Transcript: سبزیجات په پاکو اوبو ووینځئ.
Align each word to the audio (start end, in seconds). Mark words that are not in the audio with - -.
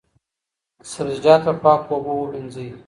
سبزیجات 0.91 1.41
په 1.45 1.53
پاکو 1.63 1.89
اوبو 1.95 2.11
ووینځئ. 2.17 2.67